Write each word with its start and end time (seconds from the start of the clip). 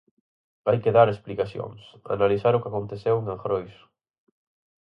Hai 0.67 0.77
que 0.83 0.95
dar 0.97 1.07
explicacións, 1.09 1.81
analizar 2.15 2.53
o 2.53 2.61
que 2.61 2.69
aconteceu 2.71 3.15
en 3.17 3.25
Angrois. 3.33 3.73